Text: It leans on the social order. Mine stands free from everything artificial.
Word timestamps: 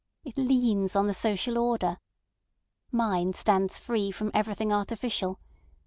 It 0.25 0.35
leans 0.35 0.95
on 0.95 1.05
the 1.05 1.13
social 1.13 1.59
order. 1.59 1.99
Mine 2.91 3.33
stands 3.35 3.77
free 3.77 4.09
from 4.09 4.31
everything 4.33 4.73
artificial. 4.73 5.39